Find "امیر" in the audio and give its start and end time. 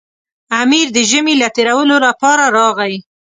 0.61-0.87